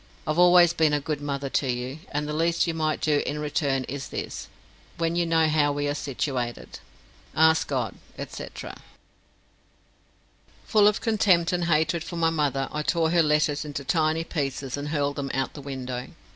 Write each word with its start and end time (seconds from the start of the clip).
I've 0.25 0.39
always 0.39 0.73
been 0.73 0.93
a 0.93 0.99
good 0.99 1.21
mother 1.21 1.47
to 1.51 1.71
you, 1.71 1.99
and 2.11 2.27
the 2.27 2.33
least 2.33 2.65
you 2.65 2.73
might 2.73 3.01
do 3.01 3.21
in 3.23 3.37
return 3.37 3.83
is 3.83 4.07
this, 4.09 4.47
when 4.97 5.15
you 5.15 5.27
know 5.27 5.45
how 5.47 5.71
we 5.71 5.87
are 5.87 5.93
situated. 5.93 6.79
Ask 7.35 7.67
God 7.67 7.93
&c. 8.17 8.47
Full 10.65 10.87
of 10.87 11.01
contempt 11.01 11.53
and 11.53 11.65
hatred 11.65 12.03
for 12.03 12.15
my 12.15 12.31
mother, 12.31 12.67
I 12.71 12.81
tore 12.81 13.11
her 13.11 13.21
letters 13.21 13.63
into 13.63 13.83
tiny 13.83 14.23
pieces 14.23 14.75
and 14.75 14.87
hurled 14.87 15.17
them 15.17 15.29
out 15.35 15.53
the 15.53 15.61
window. 15.61 16.07